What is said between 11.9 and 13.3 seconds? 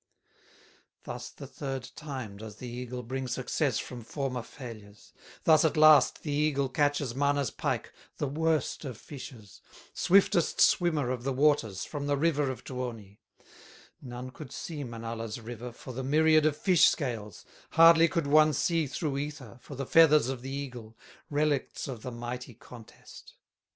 the river of Tuoni;